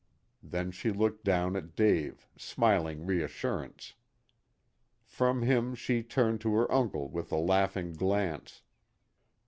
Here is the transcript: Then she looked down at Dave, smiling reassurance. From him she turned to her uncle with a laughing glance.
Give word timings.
Then 0.41 0.71
she 0.71 0.89
looked 0.89 1.23
down 1.23 1.55
at 1.55 1.75
Dave, 1.75 2.27
smiling 2.35 3.05
reassurance. 3.05 3.93
From 5.03 5.43
him 5.43 5.75
she 5.75 6.01
turned 6.01 6.41
to 6.41 6.55
her 6.55 6.71
uncle 6.71 7.07
with 7.07 7.31
a 7.31 7.37
laughing 7.37 7.93
glance. 7.93 8.63